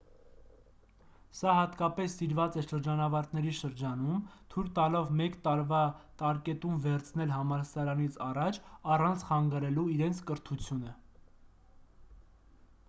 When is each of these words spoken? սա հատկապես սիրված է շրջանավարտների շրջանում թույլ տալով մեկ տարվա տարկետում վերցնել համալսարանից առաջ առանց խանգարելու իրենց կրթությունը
սա 1.39 1.51
հատկապես 1.55 2.13
սիրված 2.19 2.55
է 2.61 2.61
շրջանավարտների 2.67 3.51
շրջանում 3.57 4.23
թույլ 4.53 4.71
տալով 4.79 5.11
մեկ 5.19 5.37
տարվա 5.47 5.81
տարկետում 6.23 6.79
վերցնել 6.87 7.33
համալսարանից 7.37 8.17
առաջ 8.29 8.59
առանց 8.95 9.27
խանգարելու 9.29 9.87
իրենց 9.97 10.23
կրթությունը 10.31 10.95